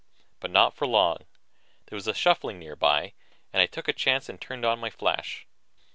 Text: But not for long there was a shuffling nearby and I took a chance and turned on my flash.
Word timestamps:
But 0.39 0.49
not 0.49 0.73
for 0.75 0.87
long 0.87 1.17
there 1.85 1.95
was 1.95 2.07
a 2.07 2.13
shuffling 2.15 2.57
nearby 2.57 3.13
and 3.53 3.61
I 3.61 3.67
took 3.67 3.87
a 3.87 3.93
chance 3.93 4.29
and 4.29 4.41
turned 4.41 4.65
on 4.65 4.79
my 4.79 4.89
flash. 4.89 5.45